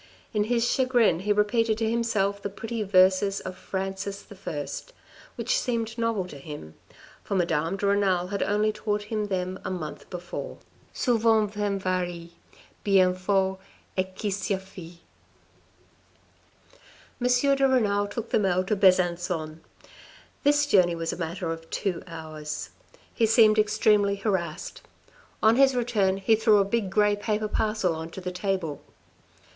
In 0.33 0.45
his 0.45 0.67
chagrin 0.67 1.19
he 1.19 1.31
repeated 1.31 1.77
to 1.77 1.87
himself 1.87 2.41
the 2.41 2.49
pretty 2.49 2.81
verses 2.81 3.39
of 3.41 3.55
Francis 3.55 4.25
I. 4.31 4.67
which 5.35 5.59
seemed 5.59 5.95
novel 5.95 6.25
to 6.25 6.39
him, 6.39 6.73
for 7.23 7.35
Madame 7.35 7.77
de 7.77 7.85
Renal 7.85 8.29
had 8.29 8.41
only 8.41 8.71
taught 8.71 9.03
him 9.03 9.25
them 9.25 9.59
a 9.63 9.69
month 9.69 10.09
before: 10.09 10.57
Souvent 10.91 11.53
femme 11.53 11.77
varie 11.77 12.31
Bien 12.83 13.13
fol 13.13 13.59
est 13.95 14.15
qui 14.19 14.31
s'y 14.31 14.57
fie. 14.57 15.01
M. 17.21 17.27
de 17.55 17.67
Renal 17.69 18.07
took 18.07 18.29
the 18.31 18.39
mail 18.39 18.63
to 18.63 18.75
Besancon. 18.75 19.59
This 20.43 20.65
journey 20.65 20.95
was 20.95 21.13
a 21.13 21.17
matter 21.17 21.51
of 21.51 21.69
two 21.69 22.01
hours. 22.07 22.71
He 23.13 23.27
seemed 23.27 23.59
extremely 23.59 24.15
harassed. 24.15 24.81
On 25.43 25.57
his 25.57 25.75
return 25.75 26.17
he 26.17 26.35
threw 26.35 26.57
a 26.57 26.65
big 26.65 26.89
grey 26.89 27.15
paper 27.15 27.47
parcel 27.47 27.93
on 27.93 28.07
the 28.09 28.31
table. 28.31 28.81